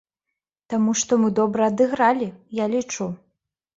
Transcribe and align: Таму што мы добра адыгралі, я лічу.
Таму 0.73 0.95
што 1.01 1.19
мы 1.23 1.29
добра 1.39 1.67
адыгралі, 1.73 2.31
я 2.63 2.71
лічу. 2.73 3.11